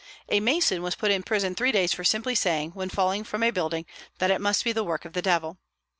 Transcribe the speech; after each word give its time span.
A 0.29 0.39
mason 0.39 0.81
was 0.81 0.95
put 0.95 1.11
in 1.11 1.21
prison 1.21 1.53
three 1.53 1.71
days 1.71 1.93
for 1.93 2.03
simply 2.03 2.33
saying, 2.33 2.71
when 2.71 2.89
falling 2.89 3.23
from 3.23 3.43
a 3.43 3.51
building, 3.51 3.85
that 4.17 4.31
it 4.31 4.41
must 4.41 4.63
be 4.63 4.71
the 4.71 4.83
work 4.83 5.05
of 5.05 5.13
the 5.13 5.21
Devil. 5.21 5.59